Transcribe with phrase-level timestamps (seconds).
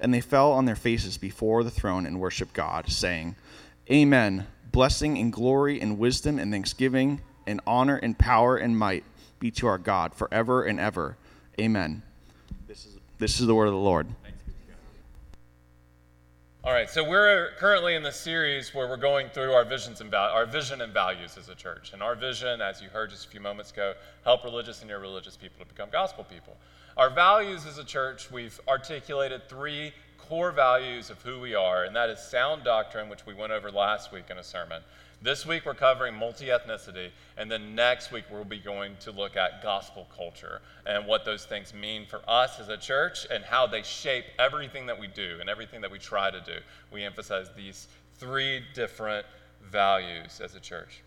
[0.00, 3.36] And they fell on their faces before the throne and worshiped God, saying,
[3.90, 4.46] Amen.
[4.72, 9.04] Blessing and glory and wisdom and thanksgiving and honor and power and might
[9.38, 11.16] be to our God forever and ever.
[11.60, 12.02] Amen.
[12.66, 14.08] This is, this is the word of the Lord.
[16.64, 20.10] All right, so we're currently in the series where we're going through our visions and
[20.10, 21.92] val- our vision and values as a church.
[21.92, 23.92] And our vision, as you heard just a few moments ago,
[24.24, 26.56] help religious and irreligious people to become gospel people.
[26.96, 31.96] Our values as a church, we've articulated three core values of who we are, and
[31.96, 34.80] that is sound doctrine, which we went over last week in a sermon.
[35.20, 39.36] This week we're covering multi ethnicity, and then next week we'll be going to look
[39.36, 43.66] at gospel culture and what those things mean for us as a church and how
[43.66, 46.58] they shape everything that we do and everything that we try to do.
[46.92, 47.88] We emphasize these
[48.18, 49.26] three different
[49.68, 51.03] values as a church.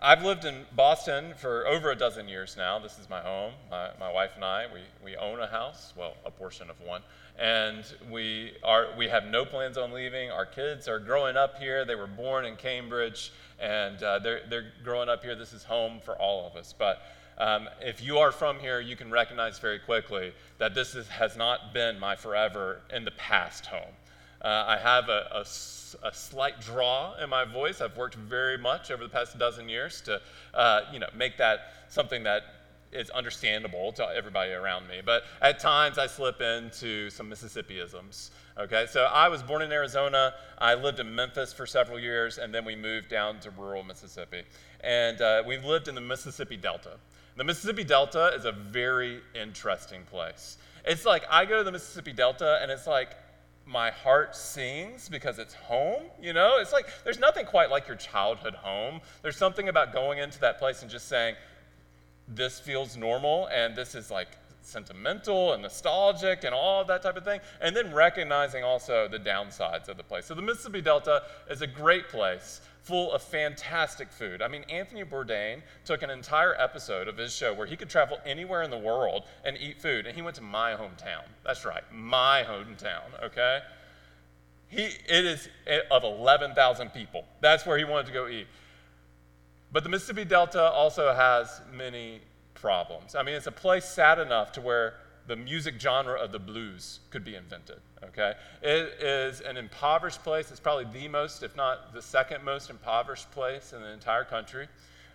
[0.00, 2.78] I've lived in Boston for over a dozen years now.
[2.78, 3.52] This is my home.
[3.68, 7.02] My, my, wife and I, we, we own a house, well, a portion of one.
[7.36, 10.30] And we, are, we have no plans on leaving.
[10.30, 11.84] Our kids are growing up here.
[11.84, 15.34] They were born in Cambridge, and uh, they're, they're growing up here.
[15.34, 16.72] This is home for all of us.
[16.78, 17.02] But
[17.36, 21.36] um, if you are from here, you can recognize very quickly that this is, has
[21.36, 23.94] not been my forever in the past home.
[24.42, 25.40] Uh, I have a, a,
[26.06, 27.80] a, slight draw in my voice.
[27.80, 30.20] I've worked very much over the past dozen years to,
[30.54, 32.42] uh, you know, make that something that
[32.92, 35.00] is understandable to everybody around me.
[35.04, 38.30] But at times I slip into some Mississippiisms.
[38.58, 40.34] Okay, so I was born in Arizona.
[40.58, 44.42] I lived in Memphis for several years, and then we moved down to rural Mississippi.
[44.80, 46.92] And uh, we lived in the Mississippi Delta.
[47.36, 50.58] The Mississippi Delta is a very interesting place.
[50.84, 53.10] It's like I go to the Mississippi Delta, and it's like
[53.68, 56.04] my heart sings because it's home.
[56.20, 59.00] You know, it's like there's nothing quite like your childhood home.
[59.22, 61.36] There's something about going into that place and just saying,
[62.26, 64.28] this feels normal and this is like
[64.62, 67.40] sentimental and nostalgic and all of that type of thing.
[67.60, 70.26] And then recognizing also the downsides of the place.
[70.26, 74.40] So the Mississippi Delta is a great place full of fantastic food.
[74.40, 78.18] I mean, Anthony Bourdain took an entire episode of his show where he could travel
[78.24, 81.24] anywhere in the world and eat food, and he went to my hometown.
[81.44, 83.60] That's right, my hometown, okay?
[84.68, 85.50] He, it is
[85.90, 87.26] of 11,000 people.
[87.42, 88.46] That's where he wanted to go eat.
[89.70, 92.22] But the Mississippi Delta also has many
[92.54, 93.14] problems.
[93.14, 94.94] I mean, it's a place sad enough to where
[95.28, 97.80] the music genre of the blues could be invented.
[98.02, 98.32] Okay?
[98.62, 100.50] It is an impoverished place.
[100.50, 104.68] It's probably the most, if not the second most impoverished place in the entire country.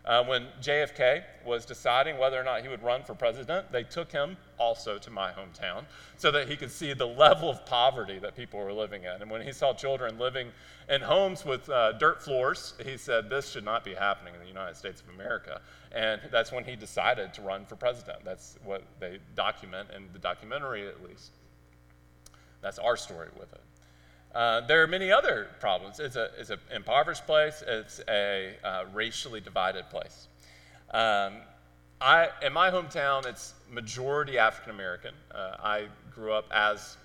[0.06, 4.12] Uh, when JFK was deciding whether or not he would run for president, they took
[4.12, 5.86] him also to my hometown
[6.18, 9.22] so that he could see the level of poverty that people were living in.
[9.22, 10.50] And when he saw children living
[10.90, 14.48] in homes with uh, dirt floors, he said, This should not be happening in the
[14.48, 15.62] United States of America.
[15.94, 18.26] And that's when he decided to run for president.
[18.26, 21.32] That's what they document in the documentary, at least.
[22.62, 23.62] That's our story with it.
[24.34, 26.00] Uh, there are many other problems.
[26.00, 30.28] It's an it's impoverished place, it's a uh, racially divided place.
[30.92, 31.34] Um,
[32.02, 35.14] I, in my hometown, it's majority African American.
[35.34, 36.98] Uh, I grew up as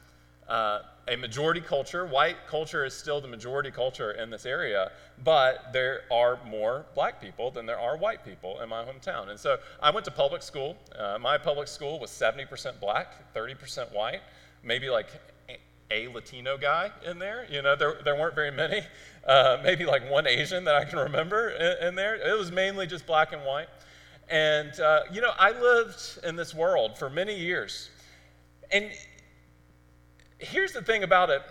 [0.48, 2.06] uh, a majority culture.
[2.06, 4.90] White culture is still the majority culture in this area,
[5.22, 9.28] but there are more black people than there are white people in my hometown.
[9.28, 10.76] And so I went to public school.
[10.98, 14.20] Uh, my public school was 70% black, 30% white,
[14.62, 15.08] maybe like
[15.90, 17.46] a Latino guy in there.
[17.50, 18.82] You know, there, there weren't very many.
[19.26, 22.16] Uh, maybe like one Asian that I can remember in, in, there.
[22.16, 23.68] It was mainly just black and white.
[24.30, 27.90] And, uh, you know, I lived in this world for many years.
[28.70, 28.90] And
[30.38, 31.42] here's the thing about it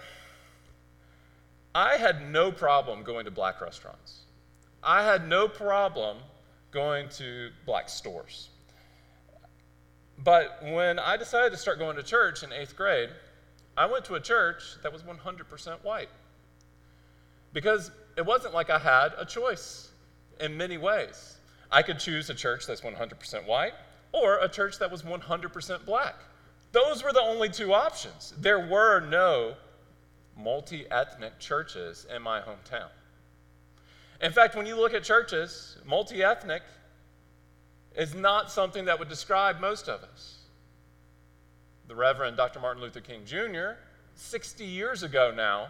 [1.76, 4.22] I had no problem going to black restaurants,
[4.84, 6.18] I had no problem
[6.72, 8.50] going to black stores.
[10.24, 13.10] But when I decided to start going to church in eighth grade,
[13.78, 16.10] I went to a church that was 100% white.
[17.54, 19.90] Because it wasn't like I had a choice
[20.40, 21.38] in many ways.
[21.72, 23.74] I could choose a church that's 100% white
[24.12, 26.16] or a church that was 100% black.
[26.72, 28.34] Those were the only two options.
[28.40, 29.54] There were no
[30.36, 32.90] multi ethnic churches in my hometown.
[34.22, 36.64] In fact, when you look at churches, multi ethnic
[37.96, 40.37] is not something that would describe most of us.
[41.88, 42.60] The Reverend Dr.
[42.60, 43.80] Martin Luther King Jr.,
[44.16, 45.68] 60 years ago now,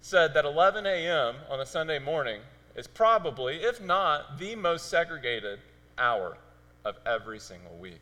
[0.00, 1.34] said that 11 a.m.
[1.50, 2.40] on a Sunday morning
[2.76, 5.58] is probably, if not the most segregated
[5.98, 6.38] hour
[6.84, 8.00] of every single week.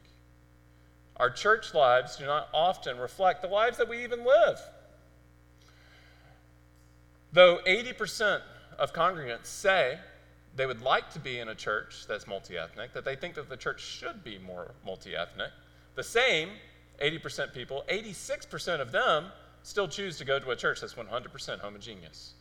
[1.17, 4.61] Our church lives do not often reflect the lives that we even live.
[7.33, 8.43] Though 80%
[8.79, 9.99] of congregants say
[10.55, 13.49] they would like to be in a church that's multi ethnic, that they think that
[13.49, 15.51] the church should be more multi ethnic,
[15.95, 16.51] the same
[16.99, 19.27] 80% people, 86% of them
[19.63, 22.35] still choose to go to a church that's 100% homogeneous.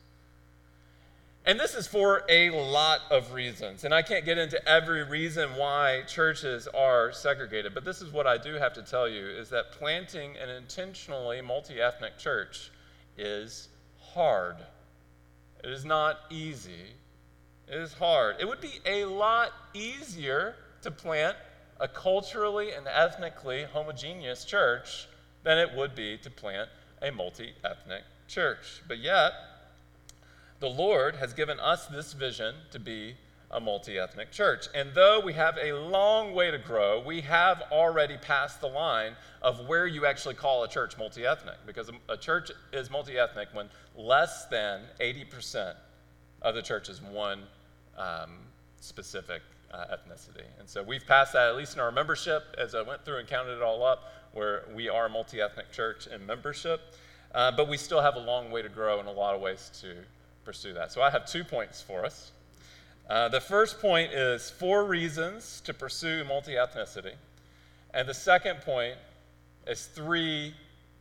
[1.48, 3.84] And this is for a lot of reasons.
[3.84, 8.25] And I can't get into every reason why churches are segregated, but this is what
[8.25, 12.72] I do have to tell you is that planting an intentionally multi-ethnic church
[13.16, 13.69] is
[14.00, 14.56] hard.
[15.63, 16.94] It is not easy.
[17.68, 18.38] It is hard.
[18.40, 21.38] It would be a lot easier to plant
[21.80, 25.07] a culturally and ethnically homogeneous church
[25.44, 26.69] than it would be to plant
[27.01, 28.81] a multi-ethnic church.
[28.88, 29.33] But yet,
[30.60, 33.16] the Lord has given us this vision to be
[33.51, 34.68] a multi ethnic church.
[34.74, 39.16] And though we have a long way to grow, we have already passed the line
[39.42, 41.56] of where you actually call a church multi ethnic.
[41.66, 45.75] Because a church is multi ethnic when less than 80%
[46.42, 47.44] of the church is one
[47.98, 48.38] um,
[48.81, 50.45] specific uh, ethnicity.
[50.59, 53.27] And so we've passed that, at least in our membership, as I went through and
[53.27, 56.81] counted it all up, where we are a multi ethnic church in membership.
[57.33, 59.69] Uh, but we still have a long way to grow in a lot of ways
[59.81, 59.95] to
[60.45, 60.91] pursue that.
[60.91, 62.31] So I have two points for us.
[63.09, 67.13] Uh, the first point is four reasons to pursue multi ethnicity.
[67.94, 68.95] And the second point
[69.67, 70.53] is three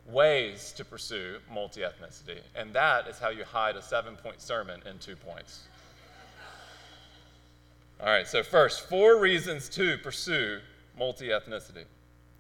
[0.07, 2.41] ways to pursue multi ethnicity.
[2.55, 5.69] And that is how you hide a seven point sermon in two points.
[8.05, 10.61] All right, so first, four reasons to pursue
[10.99, 11.85] multi ethnicity.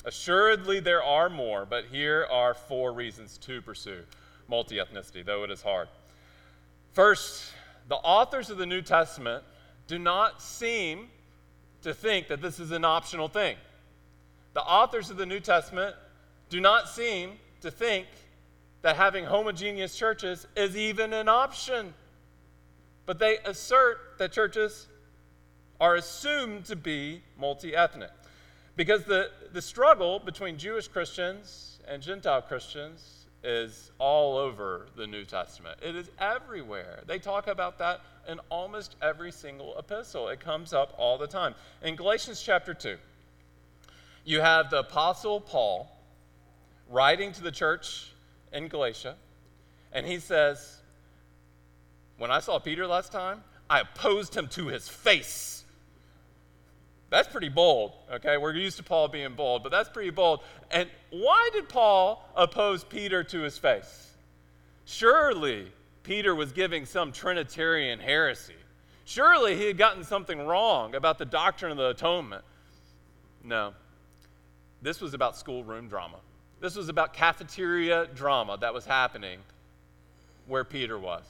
[0.04, 4.02] Assuredly, there are more, but here are four reasons to pursue
[4.46, 5.88] multi ethnicity, though it is hard.
[6.92, 7.50] First,
[7.88, 9.42] the authors of the New Testament
[9.86, 11.08] do not seem
[11.80, 13.56] to think that this is an optional thing.
[14.52, 15.96] The authors of the New Testament
[16.50, 18.06] do not seem to think
[18.82, 21.94] that having homogeneous churches is even an option.
[23.06, 24.88] But they assert that churches
[25.80, 28.10] are assumed to be multi ethnic.
[28.76, 35.24] Because the, the struggle between Jewish Christians and Gentile Christians is all over the New
[35.24, 35.78] Testament.
[35.82, 37.00] It is everywhere.
[37.06, 40.28] They talk about that in almost every single epistle.
[40.28, 41.54] It comes up all the time.
[41.82, 42.96] In Galatians chapter 2,
[44.24, 45.94] you have the Apostle Paul
[46.88, 48.12] writing to the church
[48.52, 49.16] in Galatia,
[49.92, 50.78] and he says,
[52.16, 55.63] When I saw Peter last time, I opposed him to his face.
[57.14, 58.38] That's pretty bold, okay?
[58.38, 60.40] We're used to Paul being bold, but that's pretty bold.
[60.72, 64.10] And why did Paul oppose Peter to his face?
[64.84, 65.70] Surely
[66.02, 68.56] Peter was giving some Trinitarian heresy.
[69.04, 72.42] Surely he had gotten something wrong about the doctrine of the atonement.
[73.44, 73.74] No.
[74.82, 76.16] This was about schoolroom drama.
[76.60, 79.38] This was about cafeteria drama that was happening
[80.48, 81.22] where Peter was.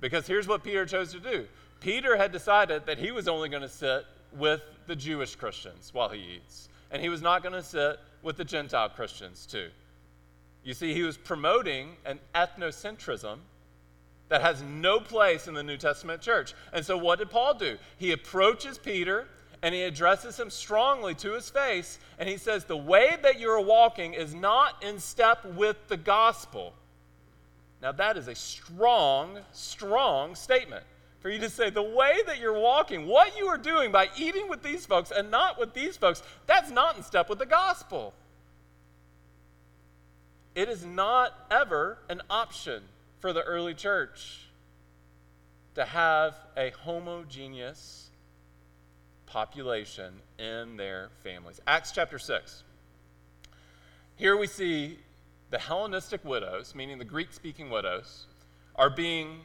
[0.00, 1.46] Because here's what Peter chose to do
[1.80, 6.08] Peter had decided that he was only going to sit with the Jewish Christians while
[6.08, 9.68] he eats, and he was not going to sit with the Gentile Christians too.
[10.62, 13.38] You see, he was promoting an ethnocentrism
[14.28, 16.54] that has no place in the New Testament church.
[16.72, 17.76] And so, what did Paul do?
[17.98, 19.26] He approaches Peter
[19.62, 23.60] and he addresses him strongly to his face, and he says, The way that you're
[23.62, 26.74] walking is not in step with the gospel.
[27.80, 30.84] Now, that is a strong, strong statement
[31.24, 34.46] for you to say the way that you're walking, what you are doing by eating
[34.46, 38.12] with these folks and not with these folks, that's not in step with the gospel.
[40.54, 42.82] It is not ever an option
[43.20, 44.48] for the early church
[45.76, 48.10] to have a homogeneous
[49.24, 51.58] population in their families.
[51.66, 52.64] Acts chapter 6.
[54.16, 54.98] Here we see
[55.48, 58.26] the Hellenistic widows, meaning the Greek speaking widows,
[58.76, 59.40] are being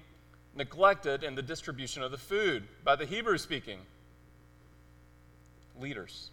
[0.59, 3.79] neglected in the distribution of the food by the Hebrew speaking
[5.79, 6.29] leaders.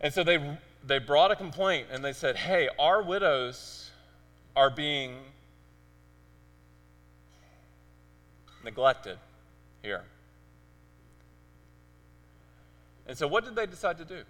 [0.00, 3.90] And so they, they brought a complaint and they said, hey, our widows
[4.56, 5.14] are being
[8.64, 9.18] neglected
[9.80, 10.02] here.
[13.06, 14.22] And so what did they decide to do?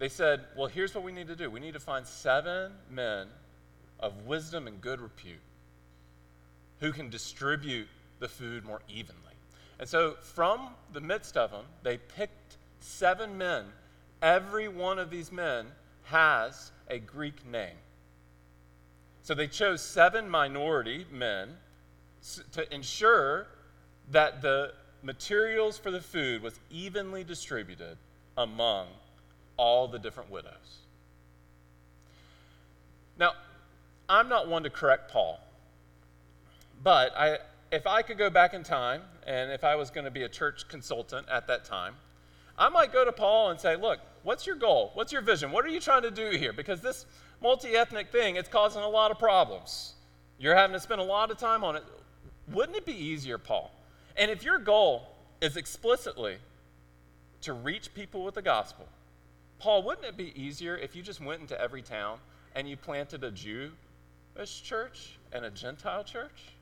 [0.00, 3.28] They said, well, here's what we need to do we need to find seven men
[4.00, 5.38] of wisdom and good repute
[6.80, 7.88] who can distribute
[8.20, 9.22] the food more evenly.
[9.78, 13.64] And so, from the midst of them, they picked seven men.
[14.22, 15.66] Every one of these men
[16.04, 17.76] has a Greek name.
[19.22, 21.50] So they chose seven minority men
[22.52, 23.46] to ensure
[24.10, 27.98] that the materials for the food was evenly distributed
[28.36, 28.86] among
[29.56, 30.78] all the different widows.
[33.18, 33.32] Now,
[34.08, 35.40] I'm not one to correct Paul,
[36.82, 37.38] but I,
[37.70, 40.28] if I could go back in time, and if I was going to be a
[40.28, 41.94] church consultant at that time,
[42.56, 44.90] I might go to Paul and say, Look, what's your goal?
[44.94, 45.52] What's your vision?
[45.52, 46.52] What are you trying to do here?
[46.52, 47.06] Because this
[47.40, 49.94] multi ethnic thing, it's causing a lot of problems.
[50.38, 51.84] You're having to spend a lot of time on it.
[52.52, 53.70] Wouldn't it be easier, Paul?
[54.16, 56.38] And if your goal is explicitly
[57.42, 58.88] to reach people with the gospel,
[59.58, 62.18] Paul, wouldn't it be easier if you just went into every town
[62.54, 66.54] and you planted a Jewish church and a Gentile church?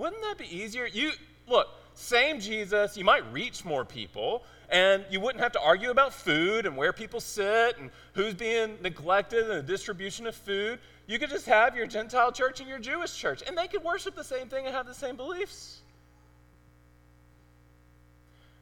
[0.00, 0.86] Wouldn't that be easier?
[0.86, 1.12] You
[1.46, 6.14] look, same Jesus, you might reach more people, and you wouldn't have to argue about
[6.14, 10.78] food and where people sit and who's being neglected and the distribution of food.
[11.06, 14.16] You could just have your Gentile church and your Jewish church, and they could worship
[14.16, 15.80] the same thing and have the same beliefs.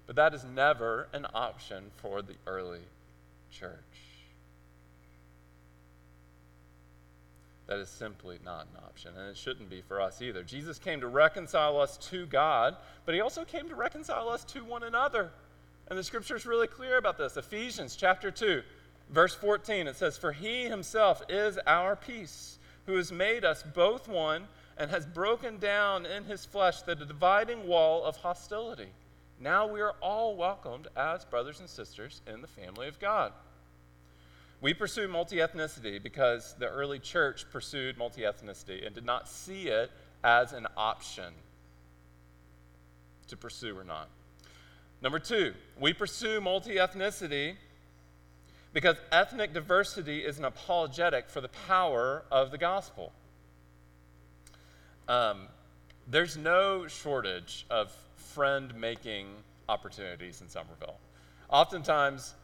[0.08, 2.80] But that is never an option for the early
[3.52, 3.76] church.
[7.68, 10.42] That is simply not an option, and it shouldn't be for us either.
[10.42, 14.64] Jesus came to reconcile us to God, but he also came to reconcile us to
[14.64, 15.30] one another.
[15.88, 17.36] And the scripture is really clear about this.
[17.36, 18.62] Ephesians chapter 2,
[19.10, 24.08] verse 14, it says, For he himself is our peace, who has made us both
[24.08, 24.44] one
[24.78, 28.88] and has broken down in his flesh the dividing wall of hostility.
[29.40, 33.32] Now we are all welcomed as brothers and sisters in the family of God.
[34.60, 39.68] We pursue multi ethnicity because the early church pursued multi ethnicity and did not see
[39.68, 39.90] it
[40.24, 41.32] as an option
[43.28, 44.08] to pursue or not.
[45.00, 47.54] Number two, we pursue multi ethnicity
[48.72, 53.12] because ethnic diversity is an apologetic for the power of the gospel.
[55.06, 55.46] Um,
[56.10, 59.28] there's no shortage of friend making
[59.68, 60.98] opportunities in Somerville.
[61.48, 62.34] Oftentimes,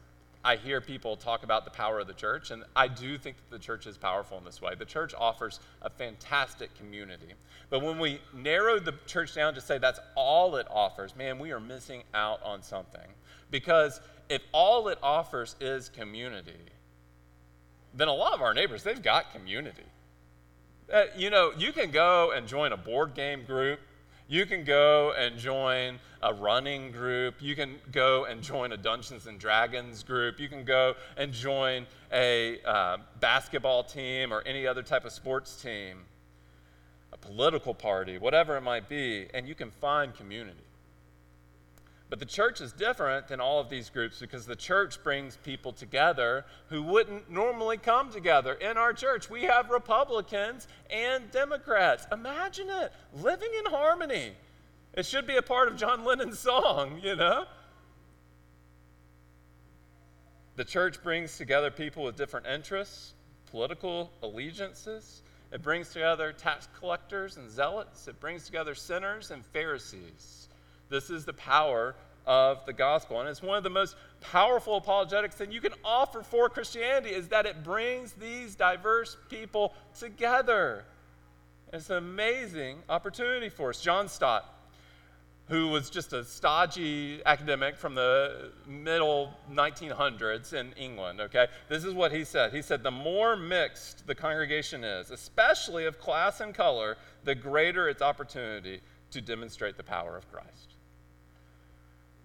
[0.45, 3.49] I hear people talk about the power of the church, and I do think that
[3.49, 4.75] the church is powerful in this way.
[4.77, 7.33] The church offers a fantastic community.
[7.71, 11.51] But when we narrow the church down to say that's all it offers, man, we
[11.51, 13.07] are missing out on something.
[13.49, 13.99] Because
[14.29, 16.53] if all it offers is community,
[17.95, 19.81] then a lot of our neighbors, they've got community.
[20.93, 23.79] Uh, you know, you can go and join a board game group
[24.27, 27.35] you can go and join a running group.
[27.39, 30.39] You can go and join a Dungeons and Dragons group.
[30.39, 35.61] You can go and join a uh, basketball team or any other type of sports
[35.61, 35.99] team,
[37.13, 40.64] a political party, whatever it might be, and you can find community.
[42.09, 45.71] But the church is different than all of these groups because the church brings people
[45.71, 48.53] together who wouldn't normally come together.
[48.53, 52.05] In our church, we have Republicans and Democrats.
[52.11, 54.33] Imagine it living in harmony.
[54.93, 57.45] It should be a part of John Lennon's song, you know?
[60.57, 63.13] The church brings together people with different interests,
[63.49, 65.21] political allegiances.
[65.51, 68.07] It brings together tax collectors and zealots.
[68.07, 70.49] It brings together sinners and Pharisees.
[70.89, 73.19] This is the power of the gospel.
[73.19, 77.27] And it's one of the most powerful apologetics that you can offer for Christianity is
[77.29, 80.85] that it brings these diverse people together.
[81.71, 83.81] It's an amazing opportunity for us.
[83.81, 84.51] John Stott,
[85.47, 91.47] who was just a stodgy academic from the middle 1900s in England, okay?
[91.69, 92.51] This is what he said.
[92.53, 97.89] He said, The more mixed the congregation is, especially of class and color, the greater
[97.89, 100.74] its opportunity to demonstrate the power of Christ.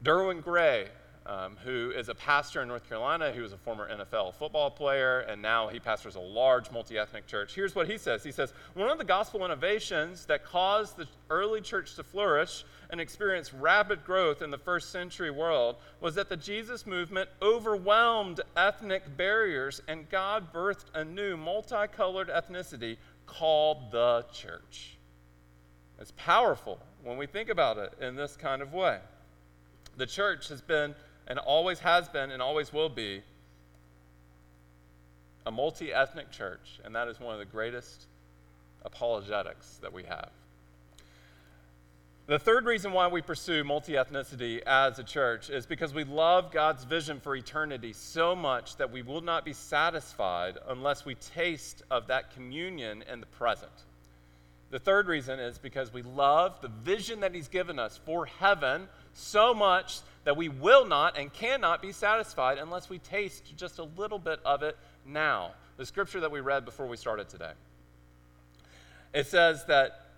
[0.02, 0.88] Derwin Gray,
[1.26, 5.20] um, who is a pastor in North Carolina, who was a former NFL football player,
[5.20, 7.54] and now he pastors a large multi ethnic church.
[7.54, 11.60] Here's what he says He says, One of the gospel innovations that caused the early
[11.60, 16.36] church to flourish and experience rapid growth in the first century world was that the
[16.36, 24.96] Jesus movement overwhelmed ethnic barriers, and God birthed a new multicolored ethnicity called the church.
[26.00, 28.98] It's powerful when we think about it in this kind of way.
[30.00, 30.94] The church has been,
[31.26, 33.22] and always has been, and always will be,
[35.44, 38.06] a multi ethnic church, and that is one of the greatest
[38.82, 40.30] apologetics that we have.
[42.28, 46.50] The third reason why we pursue multi ethnicity as a church is because we love
[46.50, 51.82] God's vision for eternity so much that we will not be satisfied unless we taste
[51.90, 53.84] of that communion in the present.
[54.70, 58.88] The third reason is because we love the vision that He's given us for heaven
[59.12, 63.84] so much that we will not and cannot be satisfied unless we taste just a
[63.84, 65.52] little bit of it now.
[65.76, 67.52] The scripture that we read before we started today.
[69.12, 70.09] It says that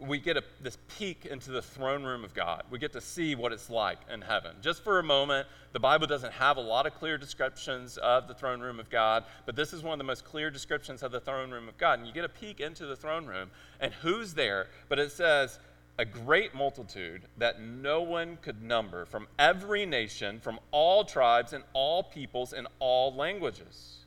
[0.00, 2.62] we get a, this peek into the throne room of God.
[2.70, 4.52] We get to see what it's like in heaven.
[4.60, 8.34] Just for a moment, the Bible doesn't have a lot of clear descriptions of the
[8.34, 11.20] throne room of God, but this is one of the most clear descriptions of the
[11.20, 11.98] throne room of God.
[11.98, 13.50] And you get a peek into the throne room,
[13.80, 14.68] and who's there?
[14.88, 15.58] But it says,
[15.98, 21.64] a great multitude that no one could number from every nation, from all tribes and
[21.72, 24.04] all peoples and all languages.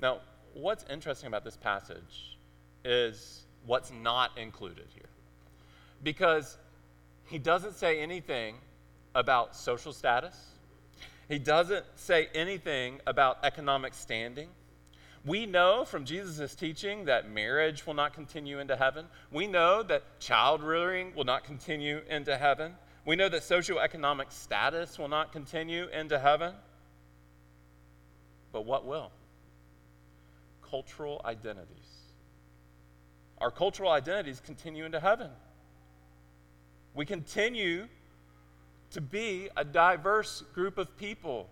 [0.00, 0.20] Now,
[0.54, 2.38] what's interesting about this passage
[2.84, 5.08] is what's not included here.
[6.02, 6.56] Because
[7.26, 8.56] he doesn't say anything
[9.14, 10.36] about social status,
[11.28, 14.48] he doesn't say anything about economic standing.
[15.24, 19.06] We know from Jesus' teaching that marriage will not continue into heaven.
[19.30, 22.74] We know that child rearing will not continue into heaven.
[23.06, 26.54] We know that socioeconomic status will not continue into heaven.
[28.52, 29.12] But what will?
[30.68, 31.91] Cultural identities
[33.42, 35.30] our cultural identities continue into heaven.
[36.94, 37.88] We continue
[38.92, 41.48] to be a diverse group of people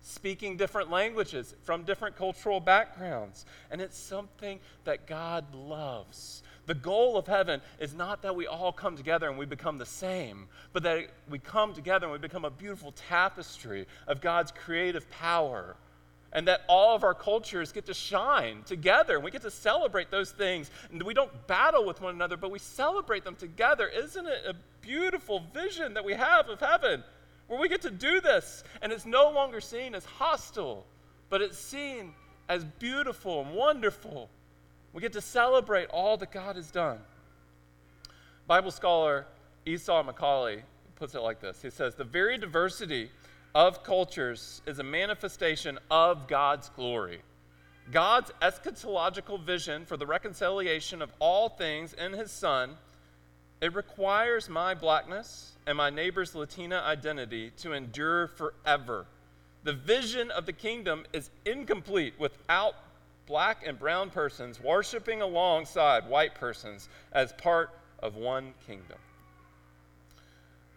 [0.00, 3.46] speaking different languages from different cultural backgrounds.
[3.70, 6.42] And it's something that God loves.
[6.66, 9.86] The goal of heaven is not that we all come together and we become the
[9.86, 15.08] same, but that we come together and we become a beautiful tapestry of God's creative
[15.10, 15.76] power
[16.32, 19.16] and that all of our cultures get to shine together.
[19.16, 20.70] And we get to celebrate those things.
[20.90, 23.88] And we don't battle with one another but we celebrate them together.
[23.88, 27.02] Isn't it a beautiful vision that we have of heaven
[27.46, 30.84] where we get to do this and it's no longer seen as hostile
[31.30, 32.12] but it's seen
[32.48, 34.28] as beautiful and wonderful?
[34.92, 36.98] We get to celebrate all that god has done.
[38.46, 39.26] Bible scholar
[39.66, 40.62] Esau McCaulley
[40.96, 41.60] puts it like this.
[41.62, 43.10] He says the very diversity
[43.54, 47.20] of cultures is a manifestation of God's glory.
[47.90, 52.76] God's eschatological vision for the reconciliation of all things in his Son,
[53.60, 59.06] it requires my blackness and my neighbor's Latina identity to endure forever.
[59.64, 62.74] The vision of the kingdom is incomplete without
[63.26, 68.98] black and brown persons worshiping alongside white persons as part of one kingdom.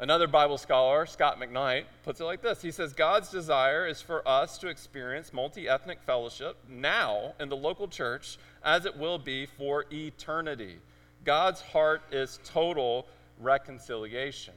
[0.01, 4.27] Another Bible scholar, Scot McKnight, puts it like this He says, God's desire is for
[4.27, 9.45] us to experience multi ethnic fellowship now in the local church as it will be
[9.45, 10.77] for eternity.
[11.23, 13.05] God's heart is total
[13.39, 14.55] reconciliation.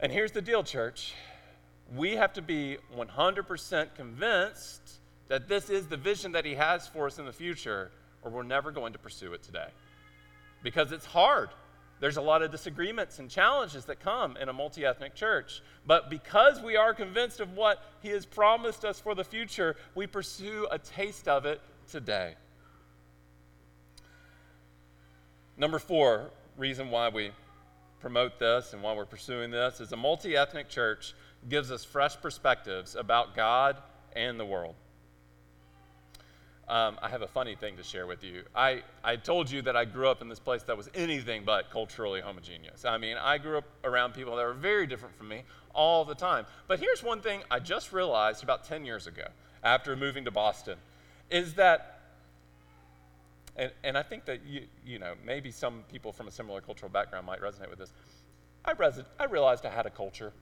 [0.00, 1.14] And here's the deal, church.
[1.94, 7.06] We have to be 100% convinced that this is the vision that He has for
[7.06, 9.68] us in the future, or we're never going to pursue it today.
[10.64, 11.50] Because it's hard.
[11.98, 15.62] There's a lot of disagreements and challenges that come in a multi ethnic church.
[15.86, 20.06] But because we are convinced of what He has promised us for the future, we
[20.06, 22.34] pursue a taste of it today.
[25.56, 27.30] Number four, reason why we
[28.00, 31.14] promote this and why we're pursuing this is a multi ethnic church
[31.48, 33.76] gives us fresh perspectives about God
[34.14, 34.74] and the world.
[36.68, 38.42] Um, I have a funny thing to share with you.
[38.52, 41.70] I, I told you that I grew up in this place that was anything but
[41.70, 42.84] culturally homogeneous.
[42.84, 46.14] I mean, I grew up around people that were very different from me all the
[46.14, 46.44] time.
[46.66, 49.26] But here's one thing I just realized about 10 years ago
[49.62, 50.76] after moving to Boston
[51.30, 52.00] is that,
[53.54, 56.90] and, and I think that, you, you know, maybe some people from a similar cultural
[56.90, 57.92] background might resonate with this.
[58.64, 58.72] I,
[59.20, 60.32] I realized I had a culture.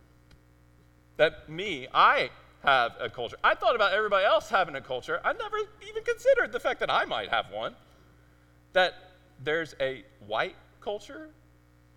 [1.19, 2.31] That me, I
[2.65, 3.37] have a culture.
[3.45, 5.21] I thought about everybody else having a culture.
[5.25, 7.75] I never even considered the fact that I might have one.
[8.73, 8.95] That
[9.43, 11.29] there's a white culture.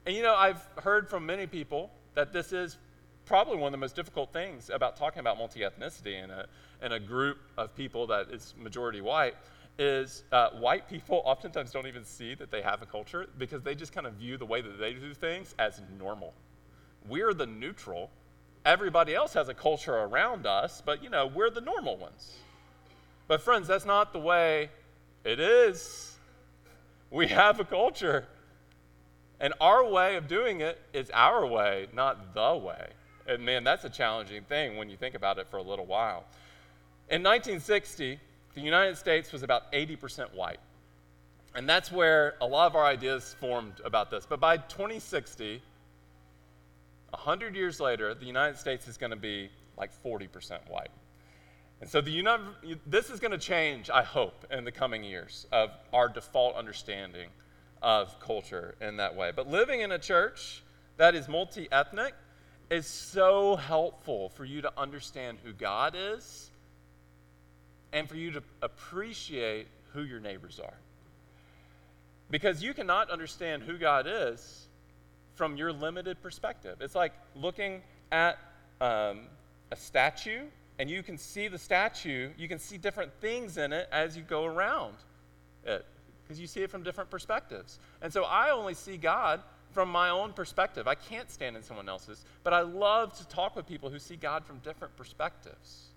[0.05, 2.77] And you know, I've heard from many people that this is
[3.25, 6.45] probably one of the most difficult things about talking about multi ethnicity in a,
[6.81, 9.35] in a group of people that is majority white
[9.79, 13.75] is uh, white people oftentimes don't even see that they have a culture because they
[13.75, 16.33] just kind of view the way that they do things as normal.
[17.07, 18.09] We're the neutral
[18.67, 22.35] Everybody else has a culture around us, but you know, we're the normal ones.
[23.29, 24.69] But friends, that's not the way
[25.23, 26.17] it is.
[27.09, 28.25] We have a culture.
[29.39, 32.89] And our way of doing it is our way, not the way.
[33.25, 36.25] And man, that's a challenging thing when you think about it for a little while.
[37.09, 38.19] In 1960,
[38.53, 40.59] the United States was about 80% white.
[41.55, 44.25] And that's where a lot of our ideas formed about this.
[44.25, 45.61] But by 2060,
[47.11, 50.89] 100 years later, the United States is going to be like 40% white.
[51.79, 55.45] And so the United, this is going to change, I hope, in the coming years
[55.51, 57.29] of our default understanding
[57.81, 59.31] of culture in that way.
[59.35, 60.63] But living in a church
[60.97, 62.15] that is multi ethnic
[62.69, 66.49] is so helpful for you to understand who God is
[67.93, 70.73] and for you to appreciate who your neighbors are.
[72.29, 74.66] Because you cannot understand who God is
[75.37, 76.77] from your limited perspective.
[76.81, 78.37] It's like looking at
[78.81, 79.27] um,
[79.71, 80.41] a statue,
[80.79, 84.23] and you can see the statue, you can see different things in it as you
[84.23, 84.95] go around
[85.63, 85.85] it,
[86.23, 87.79] because you see it from different perspectives.
[88.01, 90.87] And so I only see God from my own perspective.
[90.87, 94.15] I can't stand in someone else's, but I love to talk with people who see
[94.15, 95.89] God from different perspectives.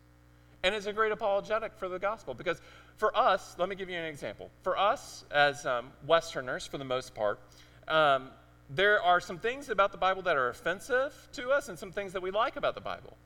[0.63, 2.61] And it's a great apologetic for the gospel because
[2.99, 4.51] for us, let me give you an example.
[4.63, 7.41] For us, as um, Westerners, for the most part,
[7.89, 8.29] um,
[8.75, 12.13] there are some things about the Bible that are offensive to us and some things
[12.13, 13.17] that we like about the Bible.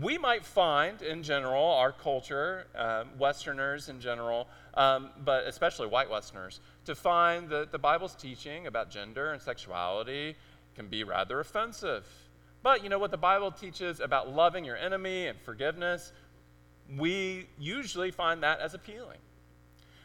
[0.00, 6.08] We might find, in general, our culture, um, Westerners in general, um, but especially white
[6.08, 10.36] Westerners, to find that the Bible's teaching about gender and sexuality
[10.76, 12.06] can be rather offensive.
[12.62, 16.12] But you know what the Bible teaches about loving your enemy and forgiveness?
[16.96, 19.18] we usually find that as appealing.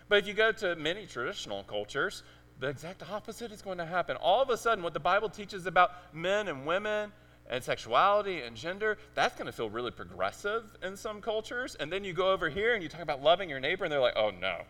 [0.10, 2.24] But if you go to many traditional cultures,
[2.64, 4.16] the exact opposite is going to happen.
[4.16, 7.12] All of a sudden, what the Bible teaches about men and women
[7.50, 11.76] and sexuality and gender, that's going to feel really progressive in some cultures.
[11.76, 14.00] And then you go over here and you talk about loving your neighbor, and they're
[14.00, 14.62] like, oh no,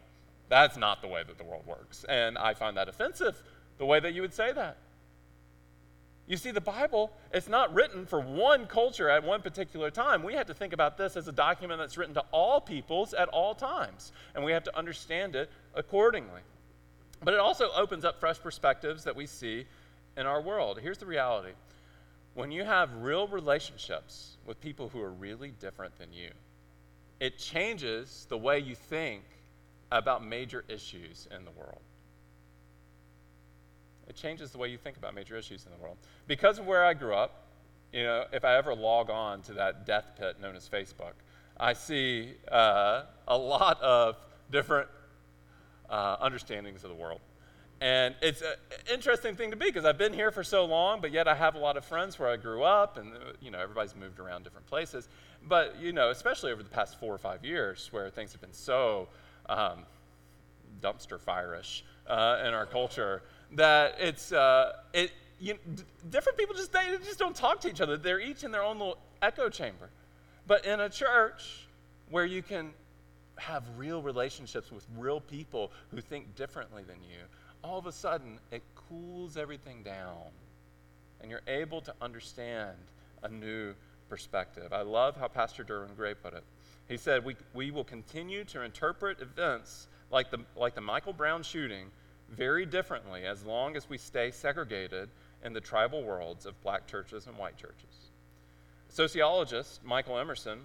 [0.49, 2.03] that's not the way that the world works.
[2.09, 3.39] And I find that offensive,
[3.77, 4.77] the way that you would say that.
[6.25, 10.23] You see, the Bible, it's not written for one culture at one particular time.
[10.23, 13.29] We have to think about this as a document that's written to all peoples at
[13.29, 16.41] all times, and we have to understand it accordingly.
[17.23, 19.65] But it also opens up fresh perspectives that we see
[20.17, 20.79] in our world.
[20.81, 21.51] Here's the reality
[22.33, 26.31] when you have real relationships with people who are really different than you,
[27.19, 29.23] it changes the way you think
[29.91, 31.81] about major issues in the world.
[34.07, 35.97] It changes the way you think about major issues in the world.
[36.27, 37.47] Because of where I grew up,
[37.93, 41.13] you know, if I ever log on to that death pit known as Facebook,
[41.57, 44.17] I see uh, a lot of
[44.51, 44.89] different
[45.89, 47.21] uh, understandings of the world.
[47.81, 48.53] And it's an
[48.91, 51.55] interesting thing to be because I've been here for so long, but yet I have
[51.55, 54.67] a lot of friends where I grew up, and you know everybody's moved around different
[54.67, 55.09] places.
[55.45, 58.53] But you know, especially over the past four or five years, where things have been
[58.53, 59.09] so
[59.49, 59.79] um,
[60.81, 63.21] dumpster fire-ish uh, in our culture,
[63.53, 67.81] that it's uh, it, you, d- different people just they just don't talk to each
[67.81, 67.97] other.
[67.97, 69.89] They're each in their own little echo chamber.
[70.47, 71.67] But in a church
[72.09, 72.71] where you can
[73.37, 77.19] have real relationships with real people who think differently than you,
[77.63, 80.31] all of a sudden it cools everything down,
[81.21, 82.77] and you're able to understand
[83.23, 83.73] a new
[84.09, 84.73] perspective.
[84.73, 86.43] I love how Pastor Derwin Gray put it.
[86.87, 91.41] He said, we, we will continue to interpret events like the, like the Michael Brown
[91.41, 91.87] shooting
[92.29, 95.09] very differently as long as we stay segregated
[95.43, 98.11] in the tribal worlds of black churches and white churches.
[98.89, 100.59] Sociologist Michael Emerson,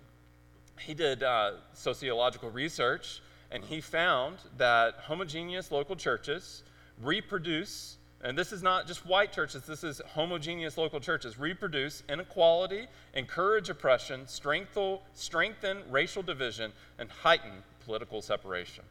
[0.80, 6.62] he did uh, sociological research and he found that homogeneous local churches
[7.02, 12.86] reproduce, and this is not just white churches, this is homogeneous local churches, reproduce inequality,
[13.14, 18.84] encourage oppression, strengthen, strengthen racial division, and heighten political separation.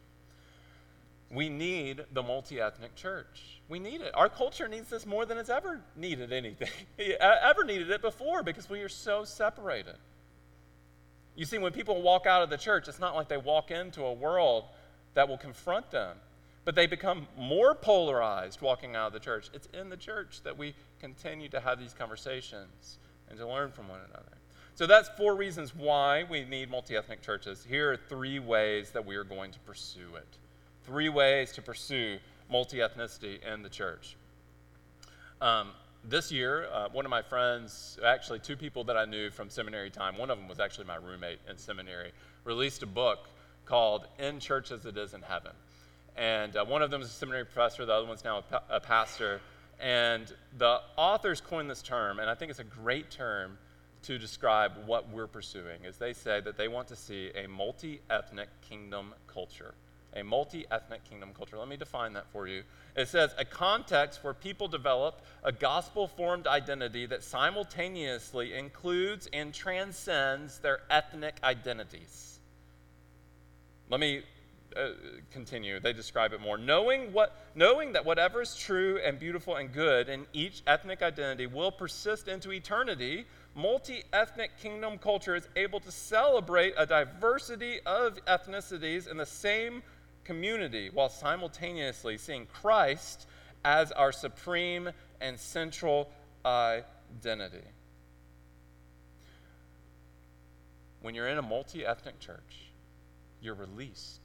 [1.30, 3.60] We need the multi ethnic church.
[3.68, 4.12] We need it.
[4.14, 6.70] Our culture needs this more than it's ever needed anything,
[7.20, 9.96] ever needed it before because we are so separated.
[11.38, 14.02] You see, when people walk out of the church, it's not like they walk into
[14.02, 14.64] a world
[15.14, 16.16] that will confront them,
[16.64, 19.48] but they become more polarized walking out of the church.
[19.54, 22.98] It's in the church that we continue to have these conversations
[23.30, 24.36] and to learn from one another.
[24.74, 27.64] So that's four reasons why we need multi ethnic churches.
[27.66, 30.36] Here are three ways that we are going to pursue it
[30.88, 32.18] three ways to pursue
[32.50, 34.16] multi ethnicity in the church.
[35.40, 35.68] Um,
[36.04, 39.90] this year, uh, one of my friends, actually two people that I knew from seminary
[39.90, 42.12] time, one of them was actually my roommate in seminary,
[42.44, 43.28] released a book
[43.66, 45.52] called In Church as It Is in Heaven.
[46.16, 48.62] And uh, one of them is a seminary professor, the other one's now a, pa-
[48.70, 49.40] a pastor.
[49.80, 53.58] And the authors coined this term, and I think it's a great term
[54.04, 58.00] to describe what we're pursuing, is they say that they want to see a multi
[58.10, 59.74] ethnic kingdom culture
[60.14, 61.58] a multi ethnic kingdom culture.
[61.58, 62.62] Let me define that for you.
[62.96, 69.52] It says a context where people develop a gospel formed identity that simultaneously includes and
[69.52, 72.40] transcends their ethnic identities.
[73.90, 74.22] Let me
[74.76, 74.90] uh,
[75.32, 75.80] continue.
[75.80, 76.58] They describe it more.
[76.58, 81.46] Knowing, what, knowing that whatever is true and beautiful and good in each ethnic identity
[81.46, 88.18] will persist into eternity, multi ethnic kingdom culture is able to celebrate a diversity of
[88.26, 89.82] ethnicities in the same
[90.28, 93.26] community while simultaneously seeing Christ
[93.64, 94.90] as our supreme
[95.22, 96.10] and central
[96.44, 97.64] identity.
[101.00, 102.68] When you're in a multi ethnic church,
[103.40, 104.20] you're released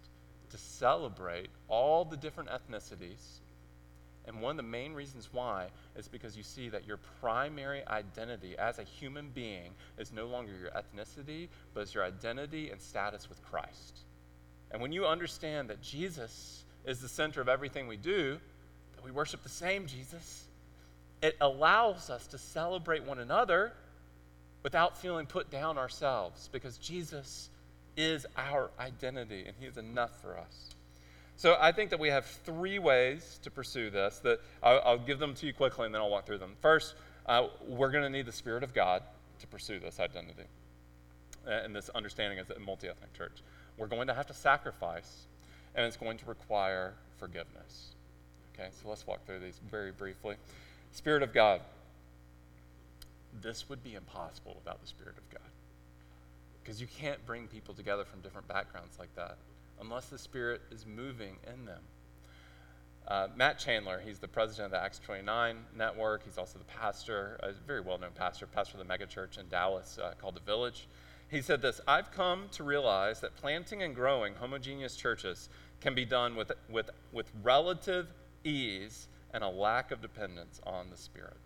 [0.50, 3.40] to celebrate all the different ethnicities.
[4.26, 8.58] And one of the main reasons why is because you see that your primary identity
[8.58, 13.30] as a human being is no longer your ethnicity, but it's your identity and status
[13.30, 14.00] with Christ.
[14.74, 18.40] And when you understand that Jesus is the center of everything we do,
[18.96, 20.46] that we worship the same Jesus,
[21.22, 23.72] it allows us to celebrate one another
[24.64, 27.50] without feeling put down ourselves because Jesus
[27.96, 30.72] is our identity and He is enough for us.
[31.36, 34.20] So I think that we have three ways to pursue this.
[34.20, 36.56] That I'll, I'll give them to you quickly and then I'll walk through them.
[36.62, 39.04] First, uh, we're going to need the Spirit of God
[39.40, 40.44] to pursue this identity
[41.46, 43.44] and this understanding as a multi ethnic church.
[43.78, 45.26] We're going to have to sacrifice,
[45.76, 47.94] and it's going to require forgiveness.
[48.54, 50.36] Okay, so let's walk through these very briefly.
[50.92, 51.62] Spirit of God.
[53.42, 55.50] This would be impossible without the Spirit of God.
[56.62, 59.38] Because you can't bring people together from different backgrounds like that
[59.82, 61.82] unless the Spirit is moving in them.
[63.08, 66.24] Uh, Matt Chandler, he's the president of the Acts 29 network.
[66.24, 69.98] He's also the pastor, a very well known pastor, pastor of the megachurch in Dallas
[70.02, 70.88] uh, called The Village.
[71.34, 75.50] He said this I've come to realize that planting and growing homogeneous churches
[75.82, 78.08] can be done with, with, with relative
[78.44, 81.38] ease and a lack of dependence on the Spirit.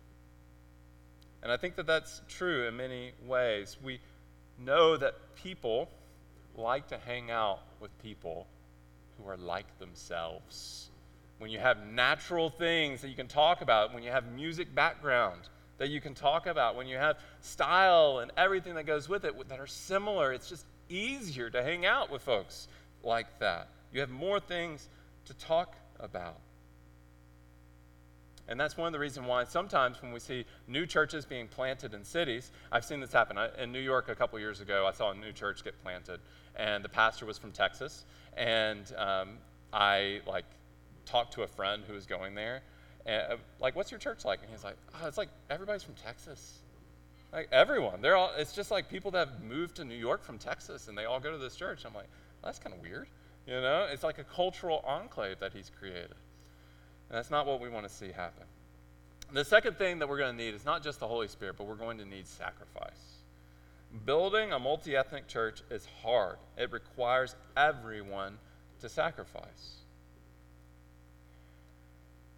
[1.42, 3.78] And I think that that's true in many ways.
[3.82, 4.00] We
[4.58, 5.88] know that people
[6.54, 8.46] like to hang out with people
[9.16, 10.90] who are like themselves.
[11.38, 15.48] When you have natural things that you can talk about, when you have music background
[15.78, 19.48] that you can talk about, when you have style and everything that goes with it
[19.48, 22.68] that are similar, it's just easier to hang out with folks
[23.02, 23.68] like that.
[23.92, 24.88] You have more things
[25.26, 26.38] to talk about.
[28.48, 31.92] And that's one of the reasons why sometimes when we see new churches being planted
[31.92, 33.36] in cities, I've seen this happen.
[33.36, 36.18] I, in New York a couple years ago, I saw a new church get planted,
[36.56, 38.04] and the pastor was from Texas.
[38.38, 39.36] And um,
[39.72, 40.46] I like
[41.04, 42.62] talked to a friend who was going there,
[43.08, 45.94] and uh, like, "What's your church like?" And he's like, "Oh, it's like everybody's from
[45.94, 46.58] Texas."
[47.32, 48.30] Like everyone, they're all.
[48.38, 51.18] It's just like people that have moved to New York from Texas, and they all
[51.18, 51.84] go to this church.
[51.84, 52.06] I'm like,
[52.42, 53.08] well, that's kind of weird,
[53.46, 53.88] you know?
[53.90, 56.14] It's like a cultural enclave that he's created.
[57.10, 58.44] And that's not what we want to see happen.
[59.32, 61.66] The second thing that we're going to need is not just the Holy Spirit, but
[61.66, 63.16] we're going to need sacrifice.
[64.04, 68.38] Building a multi ethnic church is hard, it requires everyone
[68.80, 69.82] to sacrifice.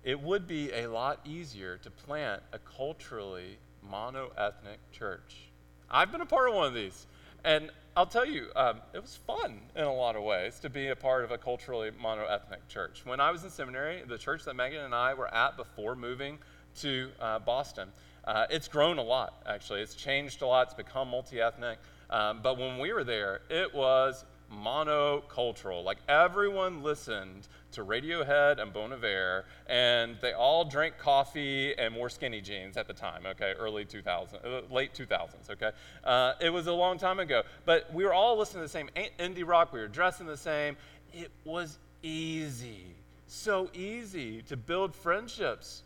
[0.02, 5.50] It would be a lot easier to plant a culturally mono ethnic church.
[5.90, 7.06] I've been a part of one of these.
[7.44, 10.88] And I'll tell you, um, it was fun in a lot of ways to be
[10.88, 13.02] a part of a culturally mono ethnic church.
[13.04, 16.38] When I was in seminary, the church that Megan and I were at before moving
[16.80, 17.88] to uh, Boston,
[18.24, 19.80] uh, it's grown a lot, actually.
[19.80, 21.78] It's changed a lot, it's become multi ethnic.
[22.10, 25.82] Um, but when we were there, it was monocultural.
[25.82, 32.08] Like everyone listened to Radiohead and Bon Iver, and they all drank coffee and wore
[32.08, 35.70] skinny jeans at the time, okay, early 2000s, uh, late 2000s, okay?
[36.04, 38.88] Uh, it was a long time ago, but we were all listening to the same
[39.18, 40.76] indie rock, we were dressing the same.
[41.12, 42.86] It was easy,
[43.26, 45.82] so easy to build friendships.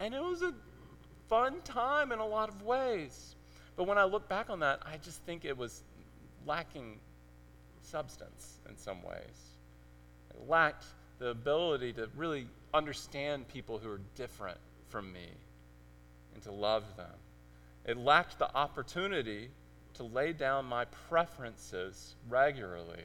[0.00, 0.52] And it was a
[1.28, 3.34] fun time in a lot of ways.
[3.76, 5.82] But when I look back on that, I just think it was
[6.46, 6.98] lacking
[7.82, 9.56] substance in some ways.
[10.30, 10.84] It lacked
[11.18, 15.28] the ability to really understand people who are different from me
[16.34, 17.14] and to love them.
[17.84, 19.48] It lacked the opportunity
[19.94, 23.04] to lay down my preferences regularly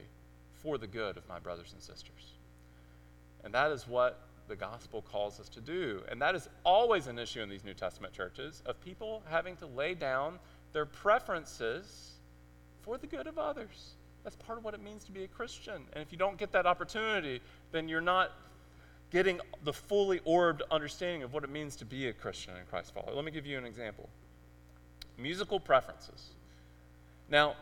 [0.51, 2.33] for the good of my brothers and sisters.
[3.43, 6.01] And that is what the gospel calls us to do.
[6.09, 9.65] And that is always an issue in these New Testament churches of people having to
[9.65, 10.39] lay down
[10.73, 12.15] their preferences
[12.81, 13.93] for the good of others.
[14.23, 15.83] That's part of what it means to be a Christian.
[15.93, 18.31] And if you don't get that opportunity, then you're not
[19.11, 22.93] getting the fully orbed understanding of what it means to be a Christian and Christ
[22.93, 23.13] follower.
[23.13, 24.09] Let me give you an example
[25.17, 26.29] musical preferences.
[27.29, 27.55] Now,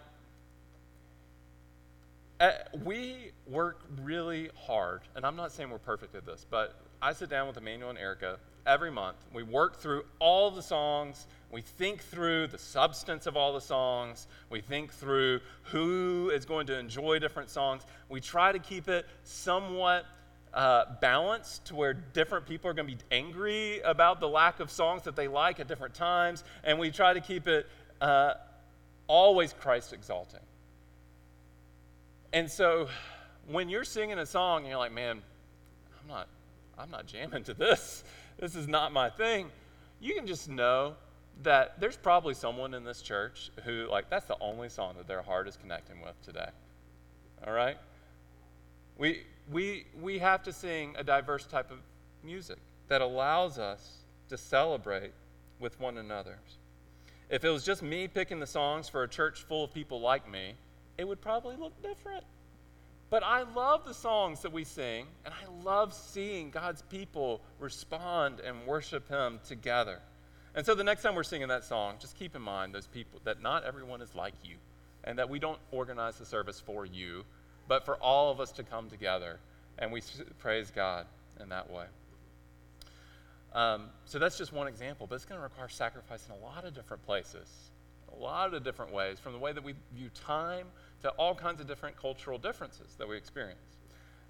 [2.39, 2.51] uh,
[2.85, 7.29] we work really hard, and I'm not saying we're perfect at this, but I sit
[7.29, 9.17] down with Emmanuel and Erica every month.
[9.33, 11.27] We work through all the songs.
[11.51, 14.27] We think through the substance of all the songs.
[14.49, 17.83] We think through who is going to enjoy different songs.
[18.07, 20.05] We try to keep it somewhat
[20.53, 24.71] uh, balanced to where different people are going to be angry about the lack of
[24.71, 26.43] songs that they like at different times.
[26.63, 27.67] And we try to keep it
[28.01, 28.33] uh,
[29.07, 30.39] always Christ exalting.
[32.31, 32.87] And so
[33.47, 35.21] when you're singing a song and you're like, man,
[36.01, 36.27] I'm not,
[36.77, 38.03] I'm not jamming to this
[38.39, 39.49] this is not my thing,
[39.99, 40.95] you can just know
[41.43, 45.21] that there's probably someone in this church who, like, that's the only song that their
[45.21, 46.49] heart is connecting with today.
[47.45, 47.77] All right?
[48.97, 51.79] We, we, we have to sing a diverse type of
[52.23, 53.99] music that allows us
[54.29, 55.11] to celebrate
[55.59, 56.37] with one another.
[57.29, 60.29] If it was just me picking the songs for a church full of people like
[60.29, 60.55] me,
[60.97, 62.23] it would probably look different.
[63.09, 68.39] But I love the songs that we sing, and I love seeing God's people respond
[68.39, 69.99] and worship Him together.
[70.55, 73.19] And so the next time we're singing that song, just keep in mind those people
[73.23, 74.57] that not everyone is like you,
[75.03, 77.23] and that we don't organize the service for you,
[77.67, 79.39] but for all of us to come together
[79.79, 80.01] and we
[80.39, 81.05] praise God
[81.39, 81.85] in that way.
[83.53, 86.65] Um, so that's just one example, but it's going to require sacrifice in a lot
[86.65, 87.47] of different places,
[88.15, 90.67] a lot of different ways, from the way that we view time
[91.01, 93.77] to all kinds of different cultural differences that we experience.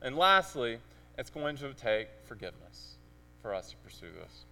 [0.02, 0.80] And lastly,
[1.18, 2.98] it's going to take forgiveness
[3.42, 4.46] for us to pursue this.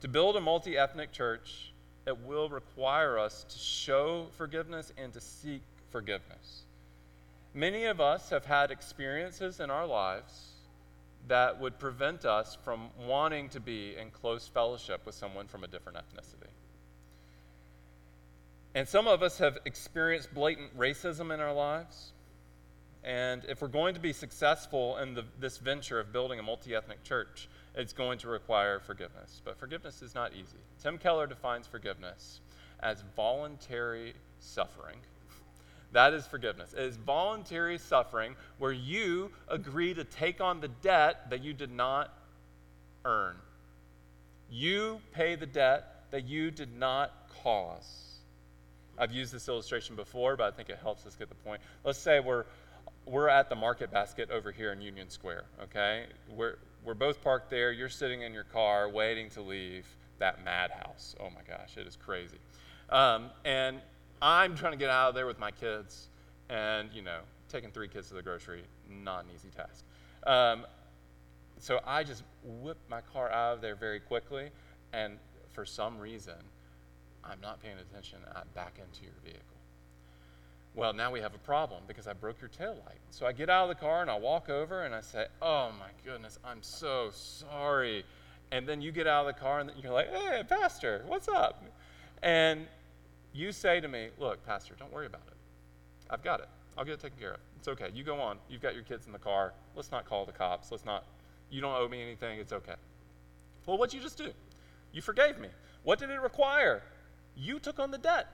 [0.00, 1.72] To build a multi ethnic church,
[2.06, 6.62] it will require us to show forgiveness and to seek forgiveness.
[7.54, 10.54] Many of us have had experiences in our lives
[11.28, 15.68] that would prevent us from wanting to be in close fellowship with someone from a
[15.68, 16.50] different ethnicity.
[18.74, 22.12] And some of us have experienced blatant racism in our lives.
[23.04, 26.74] And if we're going to be successful in the, this venture of building a multi
[26.74, 29.42] ethnic church, it's going to require forgiveness.
[29.44, 30.58] But forgiveness is not easy.
[30.82, 32.40] Tim Keller defines forgiveness
[32.80, 34.96] as voluntary suffering.
[35.92, 36.72] That is forgiveness.
[36.72, 41.70] It is voluntary suffering where you agree to take on the debt that you did
[41.70, 42.12] not
[43.04, 43.36] earn.
[44.50, 48.03] You pay the debt that you did not cause.
[48.98, 51.60] I've used this illustration before, but I think it helps us get the point.
[51.84, 52.44] Let's say we're
[53.06, 56.06] we're at the market basket over here in Union Square, okay?
[56.28, 57.72] We're we're both parked there.
[57.72, 59.86] You're sitting in your car waiting to leave
[60.18, 61.14] that madhouse.
[61.20, 62.38] Oh my gosh, it is crazy.
[62.90, 63.80] Um, and
[64.20, 66.08] I'm trying to get out of there with my kids,
[66.48, 69.84] and you know, taking three kids to the grocery, not an easy task.
[70.26, 70.66] Um,
[71.58, 74.50] so I just whip my car out of there very quickly,
[74.92, 75.18] and
[75.52, 76.34] for some reason,
[77.28, 79.40] I'm not paying attention, I back into your vehicle.
[80.74, 82.98] Well, now we have a problem because I broke your tail light.
[83.10, 85.70] So I get out of the car and I walk over and I say, Oh
[85.78, 88.04] my goodness, I'm so sorry.
[88.50, 91.64] And then you get out of the car and you're like, Hey, Pastor, what's up?
[92.22, 92.66] And
[93.32, 95.36] you say to me, Look, Pastor, don't worry about it.
[96.10, 96.48] I've got it.
[96.76, 97.40] I'll get it taken care of.
[97.56, 97.90] It's okay.
[97.94, 98.38] You go on.
[98.50, 99.52] You've got your kids in the car.
[99.76, 100.72] Let's not call the cops.
[100.72, 101.04] Let's not,
[101.50, 102.40] you don't owe me anything.
[102.40, 102.74] It's okay.
[103.64, 104.30] Well, what'd you just do?
[104.92, 105.48] You forgave me.
[105.84, 106.82] What did it require?
[107.36, 108.26] You took on the debt.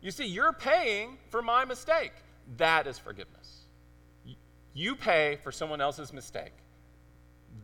[0.00, 2.12] You see, you're paying for my mistake.
[2.58, 3.64] That is forgiveness.
[4.74, 6.52] You pay for someone else's mistake.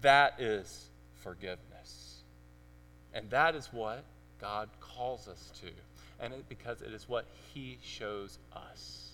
[0.01, 0.91] That is
[1.23, 2.23] forgiveness.
[3.13, 4.05] And that is what
[4.41, 5.71] God calls us to
[6.23, 9.11] and it, because it is what he shows us.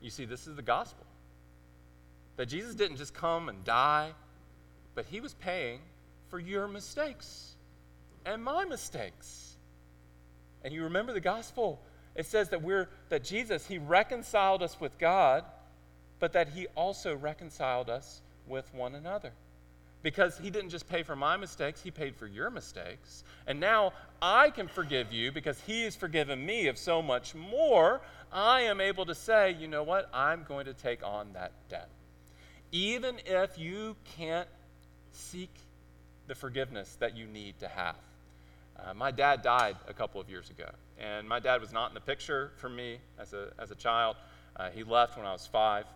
[0.00, 1.04] You see, this is the gospel.
[2.36, 4.12] That Jesus didn't just come and die,
[4.94, 5.80] but he was paying
[6.28, 7.54] for your mistakes
[8.24, 9.45] and my mistakes.
[10.66, 11.80] And you remember the gospel.
[12.16, 15.44] It says that we're that Jesus, he reconciled us with God,
[16.18, 19.30] but that he also reconciled us with one another
[20.02, 23.22] because he didn't just pay for my mistakes, he paid for your mistakes.
[23.46, 28.00] And now I can forgive you because he has forgiven me of so much more.
[28.32, 30.10] I am able to say, you know what?
[30.12, 31.88] I'm going to take on that debt.
[32.72, 34.48] Even if you can't
[35.12, 35.54] seek
[36.26, 37.94] the forgiveness that you need to have.
[38.84, 41.94] Uh, my dad died a couple of years ago, and my dad was not in
[41.94, 44.16] the picture for me as a, as a child.
[44.56, 45.86] Uh, he left when I was five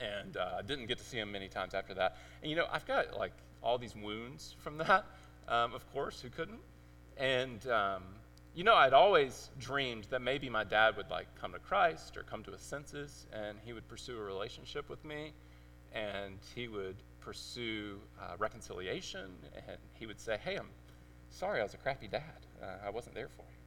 [0.00, 2.16] and uh, didn't get to see him many times after that.
[2.42, 5.04] And you know, I've got like all these wounds from that,
[5.48, 6.60] um, of course, who couldn't?
[7.16, 8.02] And um,
[8.54, 12.22] you know, I'd always dreamed that maybe my dad would like come to Christ or
[12.22, 15.32] come to his senses, and he would pursue a relationship with me,
[15.92, 19.30] and he would pursue uh, reconciliation,
[19.68, 20.68] and he would say, "Hey, I'm
[21.34, 22.22] sorry, I was a crappy dad.
[22.62, 23.58] Uh, I wasn't there for you."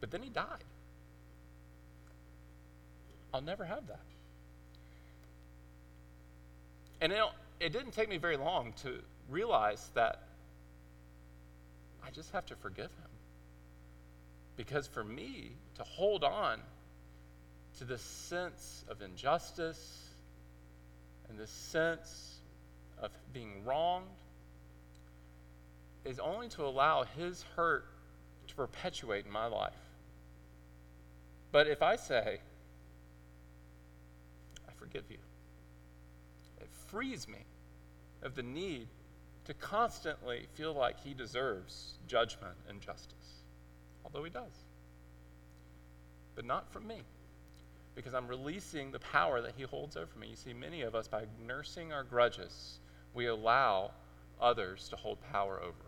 [0.00, 0.64] But then he died.
[3.32, 4.00] I'll never have that.
[7.00, 7.22] And it,
[7.60, 10.22] it didn't take me very long to realize that
[12.04, 13.10] I just have to forgive him.
[14.56, 16.58] Because for me to hold on
[17.78, 20.08] to this sense of injustice
[21.28, 22.40] and this sense
[23.00, 24.06] of being wronged
[26.08, 27.84] is only to allow his hurt
[28.46, 29.72] to perpetuate in my life.
[31.52, 32.38] But if I say,
[34.66, 35.18] I forgive you,
[36.60, 37.44] it frees me
[38.22, 38.88] of the need
[39.44, 43.42] to constantly feel like he deserves judgment and justice,
[44.04, 44.64] although he does.
[46.34, 47.02] But not from me,
[47.94, 50.28] because I'm releasing the power that He holds over me.
[50.28, 52.78] You see, many of us, by nursing our grudges,
[53.12, 53.90] we allow
[54.40, 55.87] others to hold power over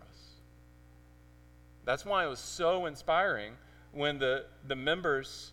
[1.85, 3.53] That's why it was so inspiring
[3.91, 5.51] when the, the members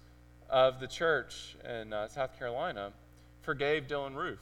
[0.51, 2.93] of the church in uh, South Carolina
[3.43, 4.39] forgave Dylann Roof,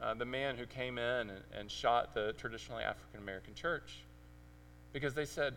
[0.00, 4.02] uh, the man who came in and, and shot the traditionally African American church,
[4.92, 5.54] because they said,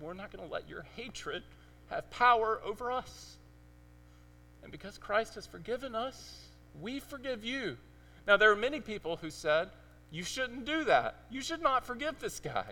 [0.00, 1.42] We're not going to let your hatred
[1.88, 3.36] have power over us.
[4.62, 6.44] And because Christ has forgiven us,
[6.80, 7.76] we forgive you.
[8.26, 9.70] Now, there are many people who said,
[10.10, 11.24] You shouldn't do that.
[11.30, 12.66] You should not forgive this guy.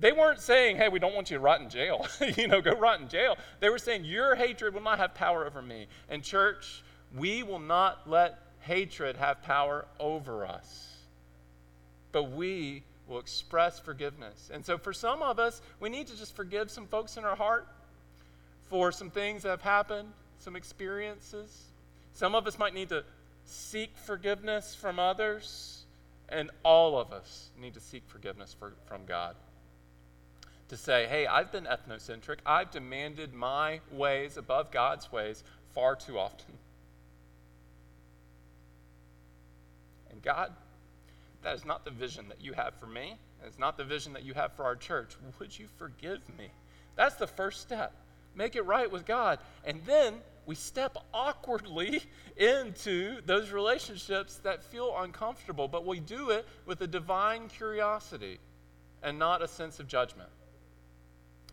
[0.00, 2.06] They weren't saying, Hey, we don't want you to rot in jail.
[2.36, 3.36] you know, go rot in jail.
[3.60, 5.86] They were saying, Your hatred will not have power over me.
[6.08, 6.82] And, church,
[7.16, 10.96] we will not let hatred have power over us.
[12.12, 14.50] But we will express forgiveness.
[14.52, 17.36] And so, for some of us, we need to just forgive some folks in our
[17.36, 17.66] heart
[18.68, 21.66] for some things that have happened some experiences.
[22.14, 23.04] Some of us might need to
[23.44, 25.84] seek forgiveness from others,
[26.28, 29.34] and all of us need to seek forgiveness for, from God.
[30.68, 32.38] To say, hey, I've been ethnocentric.
[32.44, 35.42] I've demanded my ways above God's ways
[35.74, 36.54] far too often.
[40.10, 40.52] And God,
[41.42, 43.16] that is not the vision that you have for me.
[43.46, 45.16] It's not the vision that you have for our church.
[45.38, 46.48] Would you forgive me?
[46.96, 47.94] That's the first step
[48.38, 49.40] make it right with God.
[49.64, 50.14] And then
[50.46, 52.02] we step awkwardly
[52.36, 58.38] into those relationships that feel uncomfortable, but we do it with a divine curiosity
[59.02, 60.30] and not a sense of judgment.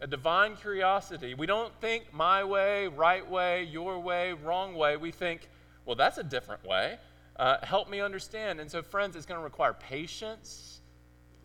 [0.02, 1.34] A divine curiosity.
[1.34, 4.98] We don't think my way, right way, your way, wrong way.
[4.98, 5.48] We think,
[5.86, 6.98] well, that's a different way.
[7.38, 8.60] Uh, help me understand.
[8.60, 10.82] And so, friends, it's going to require patience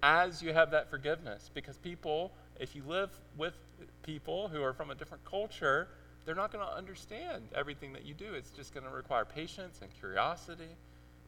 [0.03, 3.55] as you have that forgiveness because people, if you live with
[4.03, 5.88] people who are from a different culture,
[6.24, 8.34] they're not going to understand everything that you do.
[8.34, 10.76] It's just going to require patience and curiosity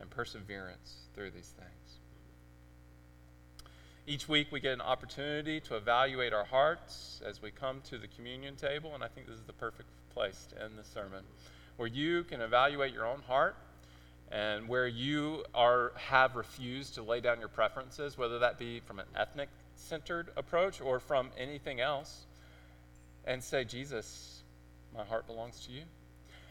[0.01, 1.99] and perseverance through these things.
[4.05, 8.09] Each week, we get an opportunity to evaluate our hearts as we come to the
[8.09, 11.23] communion table, and I think this is the perfect place to end the sermon,
[11.77, 13.55] where you can evaluate your own heart
[14.33, 18.99] and where you are have refused to lay down your preferences, whether that be from
[18.99, 22.27] an ethnic centered approach or from anything else
[23.25, 24.43] and say, Jesus,
[24.97, 25.83] my heart belongs to you.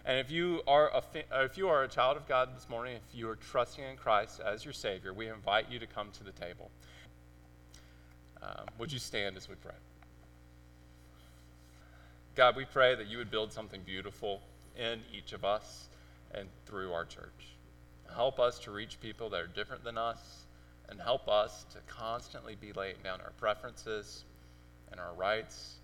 [0.06, 2.96] And if you are a, uh, if you are a child of God this morning,
[2.96, 6.24] if you are trusting in Christ as your Savior, we invite you to come to
[6.24, 6.72] the table.
[8.42, 9.76] Um, would you stand as we pray?
[12.36, 14.42] God, we pray that you would build something beautiful
[14.78, 15.90] in each of us
[16.34, 17.56] and through our church.
[18.14, 20.46] Help us to reach people that are different than us,
[20.90, 24.24] and help us to constantly be laying down our preferences
[24.92, 25.76] and our rights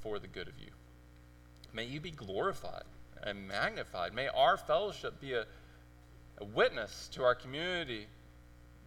[0.00, 0.70] for the good of you.
[1.74, 2.84] May you be glorified
[3.22, 4.14] and magnified.
[4.14, 5.44] May our fellowship be a,
[6.38, 8.06] a witness to our community,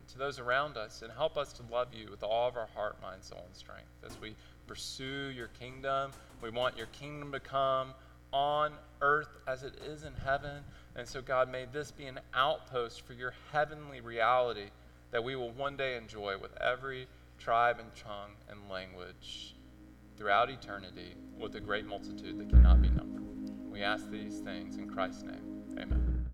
[0.10, 3.02] to those around us, and help us to love you with all of our heart,
[3.02, 3.90] mind, soul, and strength.
[4.06, 4.36] As we
[4.68, 7.94] pursue your kingdom, we want your kingdom to come
[8.32, 10.64] on earth as it is in heaven.
[10.96, 14.70] And so, God, may this be an outpost for your heavenly reality
[15.12, 17.08] that we will one day enjoy with every
[17.40, 19.56] tribe and tongue and language
[20.18, 23.26] throughout eternity with a great multitude that cannot be numbered.
[23.70, 25.55] We ask these things in Christ's name.